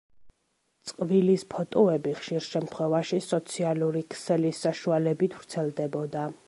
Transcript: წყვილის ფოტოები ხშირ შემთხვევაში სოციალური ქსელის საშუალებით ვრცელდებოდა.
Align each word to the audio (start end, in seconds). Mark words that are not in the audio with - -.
წყვილის 0.91 1.43
ფოტოები 1.51 2.13
ხშირ 2.21 2.47
შემთხვევაში 2.47 3.23
სოციალური 3.29 4.03
ქსელის 4.15 4.67
საშუალებით 4.67 5.39
ვრცელდებოდა. 5.41 6.31